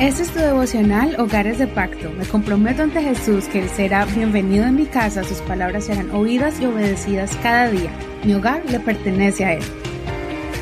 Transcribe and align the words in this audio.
Este 0.00 0.24
es 0.24 0.32
tu 0.32 0.40
devocional 0.40 1.14
Hogares 1.20 1.58
de 1.58 1.68
Pacto. 1.68 2.10
Me 2.10 2.26
comprometo 2.26 2.82
ante 2.82 3.00
Jesús 3.00 3.44
que 3.44 3.60
Él 3.60 3.68
será 3.68 4.04
bienvenido 4.06 4.66
en 4.66 4.74
mi 4.74 4.86
casa, 4.86 5.22
sus 5.22 5.38
palabras 5.38 5.84
serán 5.84 6.10
oídas 6.10 6.60
y 6.60 6.66
obedecidas 6.66 7.36
cada 7.44 7.70
día. 7.70 7.92
Mi 8.24 8.34
hogar 8.34 8.64
le 8.68 8.80
pertenece 8.80 9.44
a 9.44 9.52
Él. 9.54 9.62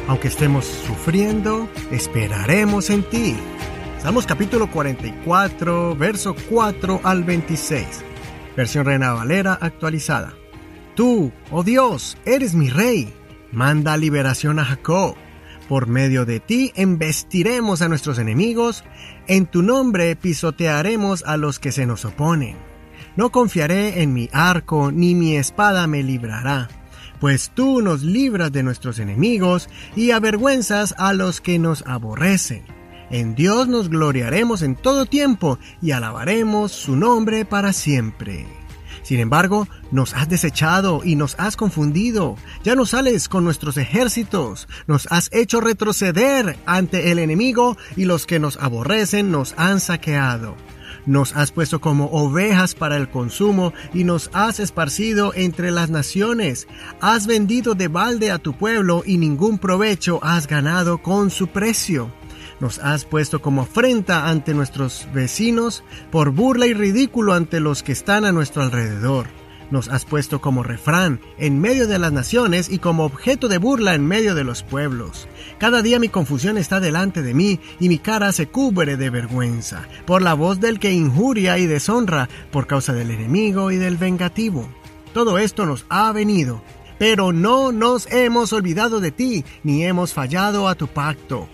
Aunque 0.06 0.28
estemos 0.28 0.66
sufriendo, 0.66 1.66
esperaremos 1.90 2.90
en 2.90 3.04
ti. 3.04 3.34
Salmos 4.00 4.26
capítulo 4.26 4.70
44, 4.70 5.96
verso 5.96 6.36
4 6.50 7.00
al 7.02 7.24
26. 7.24 7.86
Versión 8.54 8.84
Reina 8.84 9.54
actualizada. 9.54 10.34
Tú, 10.94 11.32
oh 11.50 11.62
Dios, 11.62 12.18
eres 12.26 12.54
mi 12.54 12.68
rey. 12.68 13.10
Manda 13.50 13.96
liberación 13.96 14.58
a 14.58 14.64
Jacob. 14.66 15.16
Por 15.72 15.86
medio 15.86 16.26
de 16.26 16.38
ti 16.38 16.70
embestiremos 16.74 17.80
a 17.80 17.88
nuestros 17.88 18.18
enemigos, 18.18 18.84
en 19.26 19.46
tu 19.46 19.62
nombre 19.62 20.14
pisotearemos 20.16 21.24
a 21.24 21.38
los 21.38 21.58
que 21.58 21.72
se 21.72 21.86
nos 21.86 22.04
oponen. 22.04 22.58
No 23.16 23.32
confiaré 23.32 24.02
en 24.02 24.12
mi 24.12 24.28
arco, 24.34 24.92
ni 24.92 25.14
mi 25.14 25.34
espada 25.34 25.86
me 25.86 26.02
librará, 26.02 26.68
pues 27.20 27.52
tú 27.54 27.80
nos 27.80 28.02
libras 28.02 28.52
de 28.52 28.62
nuestros 28.62 28.98
enemigos 28.98 29.70
y 29.96 30.10
avergüenzas 30.10 30.94
a 30.98 31.14
los 31.14 31.40
que 31.40 31.58
nos 31.58 31.86
aborrecen. 31.86 32.64
En 33.10 33.34
Dios 33.34 33.66
nos 33.66 33.88
gloriaremos 33.88 34.60
en 34.60 34.76
todo 34.76 35.06
tiempo 35.06 35.58
y 35.80 35.92
alabaremos 35.92 36.70
su 36.72 36.96
nombre 36.96 37.46
para 37.46 37.72
siempre. 37.72 38.46
Sin 39.02 39.20
embargo, 39.20 39.68
nos 39.90 40.14
has 40.14 40.28
desechado 40.28 41.02
y 41.04 41.16
nos 41.16 41.34
has 41.38 41.56
confundido. 41.56 42.36
Ya 42.64 42.74
no 42.74 42.86
sales 42.86 43.28
con 43.28 43.44
nuestros 43.44 43.76
ejércitos. 43.76 44.68
Nos 44.86 45.06
has 45.10 45.28
hecho 45.32 45.60
retroceder 45.60 46.56
ante 46.66 47.10
el 47.10 47.18
enemigo 47.18 47.76
y 47.96 48.04
los 48.04 48.26
que 48.26 48.38
nos 48.38 48.56
aborrecen 48.56 49.30
nos 49.30 49.54
han 49.56 49.80
saqueado. 49.80 50.56
Nos 51.04 51.34
has 51.34 51.50
puesto 51.50 51.80
como 51.80 52.06
ovejas 52.06 52.74
para 52.76 52.96
el 52.96 53.08
consumo 53.08 53.72
y 53.92 54.04
nos 54.04 54.30
has 54.32 54.60
esparcido 54.60 55.32
entre 55.34 55.72
las 55.72 55.90
naciones. 55.90 56.68
Has 57.00 57.26
vendido 57.26 57.74
de 57.74 57.88
balde 57.88 58.30
a 58.30 58.38
tu 58.38 58.52
pueblo 58.52 59.02
y 59.04 59.18
ningún 59.18 59.58
provecho 59.58 60.20
has 60.22 60.46
ganado 60.46 60.98
con 61.02 61.30
su 61.30 61.48
precio. 61.48 62.12
Nos 62.62 62.78
has 62.78 63.04
puesto 63.04 63.42
como 63.42 63.62
afrenta 63.62 64.28
ante 64.28 64.54
nuestros 64.54 65.08
vecinos, 65.12 65.82
por 66.12 66.30
burla 66.30 66.68
y 66.68 66.74
ridículo 66.74 67.32
ante 67.32 67.58
los 67.58 67.82
que 67.82 67.90
están 67.90 68.24
a 68.24 68.30
nuestro 68.30 68.62
alrededor. 68.62 69.26
Nos 69.72 69.88
has 69.88 70.04
puesto 70.04 70.40
como 70.40 70.62
refrán 70.62 71.18
en 71.38 71.60
medio 71.60 71.88
de 71.88 71.98
las 71.98 72.12
naciones 72.12 72.70
y 72.70 72.78
como 72.78 73.04
objeto 73.04 73.48
de 73.48 73.58
burla 73.58 73.94
en 73.94 74.06
medio 74.06 74.36
de 74.36 74.44
los 74.44 74.62
pueblos. 74.62 75.26
Cada 75.58 75.82
día 75.82 75.98
mi 75.98 76.08
confusión 76.08 76.56
está 76.56 76.78
delante 76.78 77.20
de 77.20 77.34
mí 77.34 77.58
y 77.80 77.88
mi 77.88 77.98
cara 77.98 78.30
se 78.30 78.46
cubre 78.46 78.96
de 78.96 79.10
vergüenza, 79.10 79.88
por 80.06 80.22
la 80.22 80.34
voz 80.34 80.60
del 80.60 80.78
que 80.78 80.92
injuria 80.92 81.58
y 81.58 81.66
deshonra, 81.66 82.28
por 82.52 82.68
causa 82.68 82.92
del 82.92 83.10
enemigo 83.10 83.72
y 83.72 83.76
del 83.76 83.96
vengativo. 83.96 84.68
Todo 85.12 85.38
esto 85.38 85.66
nos 85.66 85.84
ha 85.88 86.12
venido, 86.12 86.62
pero 86.96 87.32
no 87.32 87.72
nos 87.72 88.06
hemos 88.12 88.52
olvidado 88.52 89.00
de 89.00 89.10
ti, 89.10 89.44
ni 89.64 89.84
hemos 89.84 90.12
fallado 90.12 90.68
a 90.68 90.76
tu 90.76 90.86
pacto. 90.86 91.48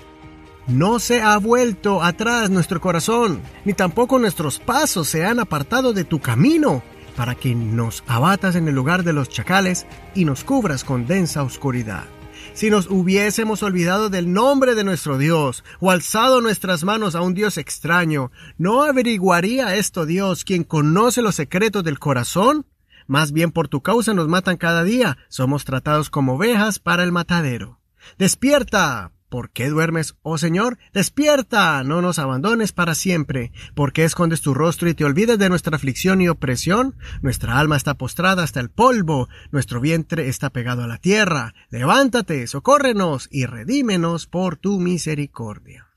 No 0.69 0.99
se 0.99 1.23
ha 1.23 1.39
vuelto 1.39 2.03
atrás 2.03 2.51
nuestro 2.51 2.79
corazón, 2.79 3.41
ni 3.65 3.73
tampoco 3.73 4.19
nuestros 4.19 4.59
pasos 4.59 5.09
se 5.09 5.25
han 5.25 5.41
apartado 5.41 5.95
de 5.95 6.05
tu 6.05 6.21
camino, 6.21 6.83
para 7.17 7.35
que 7.35 7.55
nos 7.55 8.05
abatas 8.07 8.55
en 8.55 8.69
el 8.69 8.75
lugar 8.75 9.03
de 9.03 9.15
los 9.15 9.31
chacales 9.31 9.87
y 10.15 10.27
nos 10.27 10.45
cubras 10.45 10.85
con 10.85 11.07
densa 11.07 11.43
oscuridad. 11.43 12.05
Si 12.53 12.69
nos 12.69 12.91
hubiésemos 12.91 13.63
olvidado 13.63 14.11
del 14.11 14.31
nombre 14.31 14.75
de 14.75 14.85
nuestro 14.85 15.17
Dios 15.17 15.65
o 15.81 15.91
alzado 15.91 16.43
nuestras 16.43 16.85
manos 16.85 17.15
a 17.15 17.23
un 17.23 17.33
Dios 17.33 17.57
extraño, 17.57 18.31
¿no 18.59 18.83
averiguaría 18.83 19.75
esto 19.77 20.05
Dios 20.05 20.45
quien 20.45 20.65
conoce 20.65 21.23
los 21.23 21.37
secretos 21.37 21.83
del 21.83 21.99
corazón? 21.99 22.67
Más 23.07 23.33
bien 23.33 23.53
por 23.53 23.69
tu 23.69 23.81
causa 23.81 24.13
nos 24.13 24.29
matan 24.29 24.59
cada 24.59 24.85
día, 24.85 25.17
somos 25.31 25.65
tratados 25.65 26.11
como 26.11 26.35
ovejas 26.35 26.79
para 26.79 27.05
el 27.05 27.13
matadero. 27.13 27.81
Despierta, 28.19 29.13
¿Por 29.29 29.51
qué 29.51 29.69
duermes, 29.69 30.17
oh 30.23 30.39
Señor? 30.39 30.79
Despierta, 30.95 31.85
no 31.85 32.01
nos 32.01 32.19
abandones 32.19 32.73
para 32.73 32.95
siempre. 32.95 33.53
¿Por 33.75 33.93
qué 33.93 34.05
escondes 34.05 34.41
tu 34.41 34.55
rostro 34.55 34.89
y 34.89 34.95
te 34.95 35.05
olvidas 35.05 35.39
de 35.39 35.51
nuestra 35.51 35.77
aflicción 35.77 36.23
y 36.23 36.29
opresión? 36.29 36.97
Nuestra 37.21 37.59
alma 37.59 37.77
está 37.77 37.95
postrada 37.95 38.43
hasta 38.43 38.61
el 38.61 38.71
polvo, 38.71 39.29
nuestro 39.51 39.83
vientre 39.83 40.29
está 40.29 40.49
pegado 40.49 40.83
a 40.83 40.87
la 40.87 40.97
tierra. 40.97 41.53
Levántate, 41.69 42.47
socórrenos 42.47 43.29
y 43.31 43.45
redímenos 43.45 44.27
por 44.27 44.57
tu 44.57 44.81
misericordia. 44.81 45.89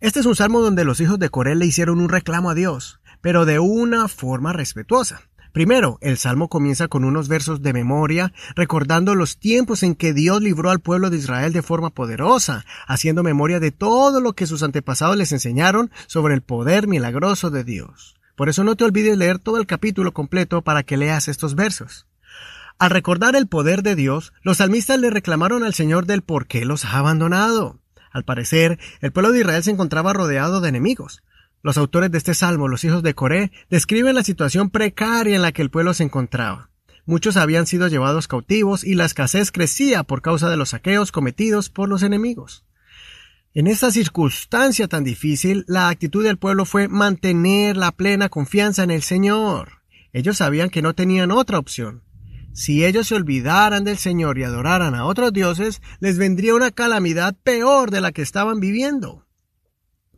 Este 0.00 0.20
es 0.20 0.26
un 0.26 0.36
salmo 0.36 0.60
donde 0.60 0.84
los 0.84 1.00
hijos 1.00 1.18
de 1.18 1.30
Coré 1.30 1.54
le 1.54 1.64
hicieron 1.64 2.00
un 2.00 2.10
reclamo 2.10 2.50
a 2.50 2.54
Dios, 2.54 3.00
pero 3.22 3.46
de 3.46 3.60
una 3.60 4.08
forma 4.08 4.52
respetuosa. 4.52 5.22
Primero, 5.56 5.96
el 6.02 6.18
Salmo 6.18 6.50
comienza 6.50 6.86
con 6.86 7.02
unos 7.02 7.28
versos 7.28 7.62
de 7.62 7.72
memoria, 7.72 8.34
recordando 8.54 9.14
los 9.14 9.38
tiempos 9.38 9.82
en 9.82 9.94
que 9.94 10.12
Dios 10.12 10.42
libró 10.42 10.68
al 10.68 10.80
pueblo 10.80 11.08
de 11.08 11.16
Israel 11.16 11.54
de 11.54 11.62
forma 11.62 11.88
poderosa, 11.88 12.66
haciendo 12.86 13.22
memoria 13.22 13.58
de 13.58 13.70
todo 13.70 14.20
lo 14.20 14.34
que 14.34 14.46
sus 14.46 14.62
antepasados 14.62 15.16
les 15.16 15.32
enseñaron 15.32 15.90
sobre 16.08 16.34
el 16.34 16.42
poder 16.42 16.88
milagroso 16.88 17.48
de 17.48 17.64
Dios. 17.64 18.16
Por 18.36 18.50
eso 18.50 18.64
no 18.64 18.76
te 18.76 18.84
olvides 18.84 19.16
leer 19.16 19.38
todo 19.38 19.56
el 19.56 19.64
capítulo 19.64 20.12
completo 20.12 20.60
para 20.60 20.82
que 20.82 20.98
leas 20.98 21.26
estos 21.26 21.54
versos. 21.54 22.06
Al 22.78 22.90
recordar 22.90 23.34
el 23.34 23.46
poder 23.46 23.82
de 23.82 23.96
Dios, 23.96 24.34
los 24.42 24.58
salmistas 24.58 25.00
le 25.00 25.08
reclamaron 25.08 25.64
al 25.64 25.72
Señor 25.72 26.04
del 26.04 26.20
por 26.20 26.48
qué 26.48 26.66
los 26.66 26.84
ha 26.84 26.98
abandonado. 26.98 27.78
Al 28.12 28.24
parecer, 28.24 28.78
el 29.00 29.10
pueblo 29.10 29.32
de 29.32 29.40
Israel 29.40 29.62
se 29.62 29.70
encontraba 29.70 30.12
rodeado 30.12 30.60
de 30.60 30.68
enemigos. 30.68 31.22
Los 31.62 31.78
autores 31.78 32.10
de 32.10 32.18
este 32.18 32.34
salmo, 32.34 32.68
los 32.68 32.84
hijos 32.84 33.02
de 33.02 33.14
Coré, 33.14 33.50
describen 33.70 34.14
la 34.14 34.22
situación 34.22 34.70
precaria 34.70 35.36
en 35.36 35.42
la 35.42 35.52
que 35.52 35.62
el 35.62 35.70
pueblo 35.70 35.94
se 35.94 36.04
encontraba. 36.04 36.70
Muchos 37.06 37.36
habían 37.36 37.66
sido 37.66 37.88
llevados 37.88 38.28
cautivos 38.28 38.82
y 38.84 38.94
la 38.94 39.04
escasez 39.04 39.52
crecía 39.52 40.02
por 40.02 40.22
causa 40.22 40.50
de 40.50 40.56
los 40.56 40.70
saqueos 40.70 41.12
cometidos 41.12 41.70
por 41.70 41.88
los 41.88 42.02
enemigos. 42.02 42.64
En 43.54 43.68
esta 43.68 43.90
circunstancia 43.90 44.86
tan 44.86 45.02
difícil, 45.02 45.64
la 45.66 45.88
actitud 45.88 46.24
del 46.24 46.36
pueblo 46.36 46.64
fue 46.64 46.88
mantener 46.88 47.76
la 47.76 47.90
plena 47.92 48.28
confianza 48.28 48.82
en 48.82 48.90
el 48.90 49.02
Señor. 49.02 49.82
Ellos 50.12 50.38
sabían 50.38 50.68
que 50.68 50.82
no 50.82 50.94
tenían 50.94 51.30
otra 51.30 51.58
opción. 51.58 52.02
Si 52.52 52.84
ellos 52.84 53.06
se 53.08 53.14
olvidaran 53.14 53.84
del 53.84 53.98
Señor 53.98 54.38
y 54.38 54.44
adoraran 54.44 54.94
a 54.94 55.04
otros 55.04 55.32
dioses, 55.32 55.82
les 56.00 56.18
vendría 56.18 56.54
una 56.54 56.70
calamidad 56.70 57.36
peor 57.44 57.90
de 57.90 58.00
la 58.00 58.12
que 58.12 58.22
estaban 58.22 58.60
viviendo. 58.60 59.25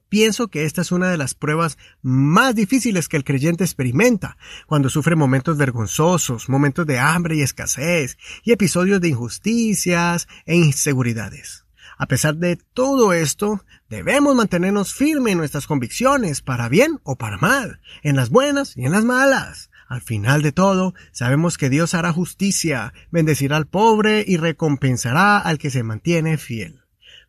Pienso 0.09 0.49
que 0.49 0.65
esta 0.65 0.81
es 0.81 0.91
una 0.91 1.11
de 1.11 1.19
las 1.19 1.35
pruebas 1.35 1.77
más 2.01 2.55
difíciles 2.55 3.09
que 3.09 3.19
el 3.19 3.25
creyente 3.25 3.65
experimenta 3.65 4.39
cuando 4.67 4.89
sufre 4.89 5.17
momentos 5.17 5.59
vergonzosos, 5.59 6.49
momentos 6.49 6.87
de 6.87 6.99
hambre 6.99 7.37
y 7.37 7.43
escasez 7.43 8.17
y 8.43 8.53
episodios 8.53 9.01
de 9.01 9.09
injusticias 9.09 10.27
e 10.47 10.57
inseguridades. 10.57 11.67
A 11.99 12.07
pesar 12.07 12.37
de 12.37 12.57
todo 12.57 13.13
esto, 13.13 13.65
debemos 13.91 14.35
mantenernos 14.35 14.95
firmes 14.95 15.33
en 15.33 15.39
nuestras 15.39 15.67
convicciones, 15.67 16.43
para 16.43 16.69
bien 16.69 17.01
o 17.03 17.17
para 17.17 17.39
mal, 17.39 17.81
en 18.03 18.17
las 18.17 18.31
buenas 18.31 18.77
y 18.77 18.87
en 18.87 18.93
las 18.93 19.05
malas. 19.05 19.71
Al 19.89 20.01
final 20.01 20.43
de 20.43 20.53
todo, 20.53 20.95
sabemos 21.13 21.59
que 21.59 21.71
Dios 21.71 21.95
hará 21.95 22.13
justicia, 22.13 22.93
bendecirá 23.11 23.57
al 23.57 23.67
pobre 23.67 24.25
y 24.27 24.37
recompensará 24.37 25.39
al 25.39 25.59
que 25.59 25.71
se 25.71 25.83
mantiene 25.83 26.39
fiel. 26.39 26.83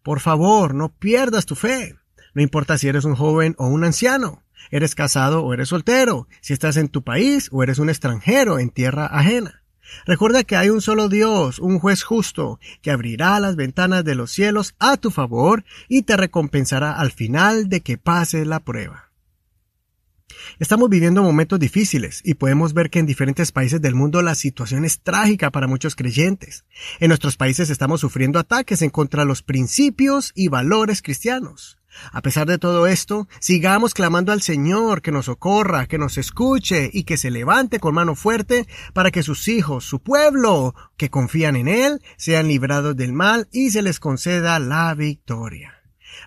Por 0.03 0.19
favor, 0.19 0.75
no 0.75 0.89
pierdas 0.89 1.45
tu 1.45 1.55
fe. 1.55 1.98
No 2.39 2.43
importa 2.43 2.77
si 2.77 2.87
eres 2.87 3.03
un 3.03 3.15
joven 3.15 3.53
o 3.57 3.67
un 3.67 3.83
anciano, 3.83 4.43
eres 4.71 4.95
casado 4.95 5.43
o 5.43 5.53
eres 5.53 5.67
soltero, 5.67 6.29
si 6.39 6.53
estás 6.53 6.77
en 6.77 6.87
tu 6.87 7.03
país 7.03 7.49
o 7.51 7.63
eres 7.63 7.79
un 7.79 7.89
extranjero 7.89 8.59
en 8.59 8.69
tierra 8.69 9.07
ajena. 9.07 9.61
Recuerda 10.05 10.45
que 10.45 10.55
hay 10.55 10.69
un 10.69 10.79
solo 10.79 11.09
Dios, 11.09 11.59
un 11.59 11.79
juez 11.79 12.01
justo, 12.01 12.57
que 12.81 12.91
abrirá 12.91 13.41
las 13.41 13.57
ventanas 13.57 14.05
de 14.05 14.15
los 14.15 14.31
cielos 14.31 14.73
a 14.79 14.95
tu 14.95 15.11
favor 15.11 15.65
y 15.89 16.03
te 16.03 16.15
recompensará 16.15 16.93
al 16.93 17.11
final 17.11 17.67
de 17.67 17.81
que 17.81 17.97
pases 17.97 18.47
la 18.47 18.61
prueba. 18.61 19.11
Estamos 20.59 20.89
viviendo 20.89 21.21
momentos 21.21 21.59
difíciles 21.59 22.21
y 22.23 22.35
podemos 22.35 22.73
ver 22.73 22.89
que 22.89 22.99
en 22.99 23.05
diferentes 23.05 23.51
países 23.51 23.81
del 23.81 23.95
mundo 23.95 24.21
la 24.21 24.33
situación 24.33 24.85
es 24.85 25.01
trágica 25.01 25.51
para 25.51 25.67
muchos 25.67 25.93
creyentes. 25.93 26.63
En 27.01 27.09
nuestros 27.09 27.35
países 27.35 27.69
estamos 27.69 27.99
sufriendo 27.99 28.39
ataques 28.39 28.81
en 28.81 28.91
contra 28.91 29.23
de 29.23 29.27
los 29.27 29.43
principios 29.43 30.31
y 30.35 30.47
valores 30.47 31.01
cristianos. 31.01 31.78
A 32.11 32.21
pesar 32.21 32.47
de 32.47 32.57
todo 32.57 32.87
esto, 32.87 33.27
sigamos 33.39 33.93
clamando 33.93 34.31
al 34.31 34.41
Señor 34.41 35.01
que 35.01 35.11
nos 35.11 35.25
socorra, 35.25 35.87
que 35.87 35.97
nos 35.97 36.17
escuche 36.17 36.89
y 36.93 37.03
que 37.03 37.17
se 37.17 37.31
levante 37.31 37.79
con 37.79 37.95
mano 37.95 38.15
fuerte 38.15 38.67
para 38.93 39.11
que 39.11 39.23
sus 39.23 39.47
hijos, 39.47 39.85
su 39.85 39.99
pueblo, 39.99 40.75
que 40.97 41.09
confían 41.09 41.55
en 41.55 41.67
Él, 41.67 42.01
sean 42.17 42.47
librados 42.47 42.95
del 42.95 43.13
mal 43.13 43.47
y 43.51 43.71
se 43.71 43.81
les 43.81 43.99
conceda 43.99 44.59
la 44.59 44.93
victoria. 44.95 45.75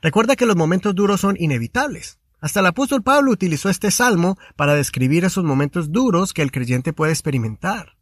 Recuerda 0.00 0.36
que 0.36 0.46
los 0.46 0.56
momentos 0.56 0.94
duros 0.94 1.20
son 1.20 1.36
inevitables. 1.38 2.18
Hasta 2.40 2.60
el 2.60 2.66
apóstol 2.66 3.02
Pablo 3.02 3.30
utilizó 3.30 3.68
este 3.68 3.90
salmo 3.90 4.36
para 4.56 4.74
describir 4.74 5.24
esos 5.24 5.44
momentos 5.44 5.92
duros 5.92 6.32
que 6.32 6.42
el 6.42 6.50
creyente 6.50 6.92
puede 6.92 7.12
experimentar. 7.12 7.96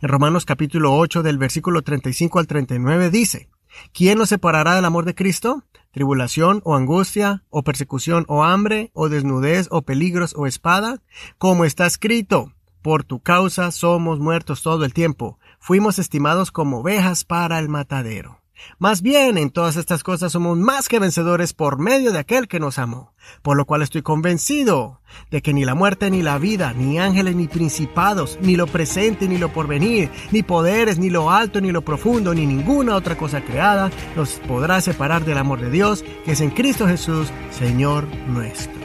En 0.00 0.08
Romanos 0.08 0.44
capítulo 0.44 0.96
8 0.96 1.22
del 1.22 1.38
versículo 1.38 1.82
35 1.82 2.38
al 2.38 2.46
39 2.46 3.10
dice, 3.10 3.48
¿Quién 3.92 4.18
nos 4.18 4.28
separará 4.28 4.74
del 4.74 4.84
amor 4.84 5.04
de 5.04 5.14
Cristo? 5.14 5.64
tribulación 5.94 6.60
o 6.64 6.74
angustia, 6.74 7.44
o 7.50 7.62
persecución 7.62 8.24
o 8.26 8.42
hambre, 8.42 8.90
o 8.94 9.08
desnudez 9.08 9.68
o 9.70 9.82
peligros 9.82 10.34
o 10.36 10.46
espada? 10.46 11.00
Como 11.38 11.64
está 11.64 11.86
escrito, 11.86 12.52
por 12.82 13.04
tu 13.04 13.20
causa 13.20 13.70
somos 13.70 14.18
muertos 14.18 14.62
todo 14.62 14.84
el 14.84 14.92
tiempo, 14.92 15.38
fuimos 15.60 15.98
estimados 15.98 16.50
como 16.50 16.80
ovejas 16.80 17.24
para 17.24 17.60
el 17.60 17.68
matadero. 17.68 18.43
Más 18.78 19.02
bien, 19.02 19.38
en 19.38 19.50
todas 19.50 19.76
estas 19.76 20.02
cosas 20.02 20.32
somos 20.32 20.58
más 20.58 20.88
que 20.88 20.98
vencedores 20.98 21.52
por 21.52 21.78
medio 21.78 22.12
de 22.12 22.18
aquel 22.18 22.48
que 22.48 22.60
nos 22.60 22.78
amó, 22.78 23.12
por 23.42 23.56
lo 23.56 23.64
cual 23.66 23.82
estoy 23.82 24.02
convencido 24.02 25.00
de 25.30 25.42
que 25.42 25.52
ni 25.52 25.64
la 25.64 25.74
muerte 25.74 26.10
ni 26.10 26.22
la 26.22 26.38
vida, 26.38 26.72
ni 26.74 26.98
ángeles 26.98 27.36
ni 27.36 27.46
principados, 27.46 28.38
ni 28.40 28.56
lo 28.56 28.66
presente 28.66 29.28
ni 29.28 29.38
lo 29.38 29.52
porvenir, 29.52 30.10
ni 30.32 30.42
poderes, 30.42 30.98
ni 30.98 31.10
lo 31.10 31.30
alto 31.30 31.60
ni 31.60 31.70
lo 31.70 31.82
profundo, 31.82 32.34
ni 32.34 32.46
ninguna 32.46 32.96
otra 32.96 33.16
cosa 33.16 33.42
creada 33.42 33.90
nos 34.16 34.40
podrá 34.40 34.80
separar 34.80 35.24
del 35.24 35.38
amor 35.38 35.60
de 35.60 35.70
Dios 35.70 36.04
que 36.24 36.32
es 36.32 36.40
en 36.40 36.50
Cristo 36.50 36.86
Jesús, 36.86 37.28
Señor 37.50 38.06
nuestro. 38.26 38.80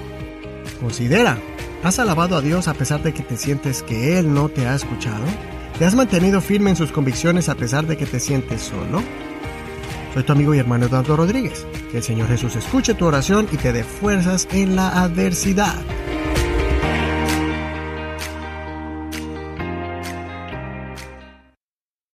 Considera, 0.79 1.37
¿has 1.83 1.99
alabado 1.99 2.35
a 2.35 2.41
Dios 2.41 2.67
a 2.67 2.73
pesar 2.73 3.01
de 3.03 3.13
que 3.13 3.23
te 3.23 3.37
sientes 3.37 3.83
que 3.83 4.17
Él 4.19 4.33
no 4.33 4.49
te 4.49 4.67
ha 4.67 4.75
escuchado? 4.75 5.25
¿Te 5.77 5.85
has 5.85 5.95
mantenido 5.95 6.41
firme 6.41 6.69
en 6.69 6.75
sus 6.75 6.91
convicciones 6.91 7.49
a 7.49 7.55
pesar 7.55 7.87
de 7.87 7.97
que 7.97 8.05
te 8.05 8.19
sientes 8.19 8.61
solo? 8.61 9.01
Soy 10.13 10.23
tu 10.23 10.31
amigo 10.31 10.55
y 10.55 10.59
hermano 10.59 10.87
Eduardo 10.87 11.15
Rodríguez. 11.15 11.65
Que 11.91 11.97
el 11.97 12.03
Señor 12.03 12.27
Jesús 12.27 12.55
escuche 12.55 12.93
tu 12.93 13.05
oración 13.05 13.47
y 13.51 13.57
te 13.57 13.71
dé 13.71 13.83
fuerzas 13.83 14.47
en 14.51 14.75
la 14.75 15.03
adversidad. 15.03 15.75